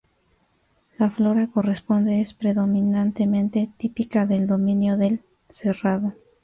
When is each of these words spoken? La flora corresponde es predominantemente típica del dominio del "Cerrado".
La 0.97 1.11
flora 1.11 1.45
corresponde 1.45 2.21
es 2.21 2.33
predominantemente 2.33 3.69
típica 3.77 4.25
del 4.25 4.47
dominio 4.47 4.97
del 4.97 5.21
"Cerrado". 5.47 6.15